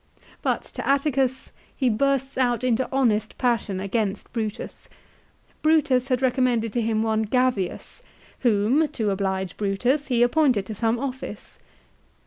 But 0.41 0.63
to 0.63 0.87
Atticus 0.89 1.51
he 1.77 1.87
bursts 1.87 2.35
out 2.35 2.63
into 2.63 2.89
honest 2.91 3.37
passion 3.37 3.79
against 3.79 4.33
Brutus. 4.33 4.89
Brutus 5.61 6.07
had 6.07 6.23
recommended 6.23 6.73
to 6.73 6.81
him 6.81 7.03
one 7.03 7.21
Gavius, 7.27 8.01
whom, 8.39 8.87
to 8.87 9.11
oblige 9.11 9.57
Brutus, 9.57 10.07
he 10.07 10.23
appointed 10.23 10.65
to 10.65 10.73
some 10.73 10.97
office. 10.97 11.59